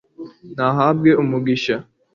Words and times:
nahabwe 0.55 1.09
umugisha 1.21 1.75